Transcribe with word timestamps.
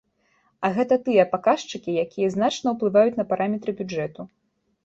А 0.69 0.71
гэта 0.77 0.97
тыя 1.09 1.25
паказчыкі, 1.33 1.97
якія 2.05 2.31
значна 2.37 2.67
ўплываюць 2.77 3.15
на 3.19 3.27
параметры 3.35 3.71
бюджэту. 3.83 4.21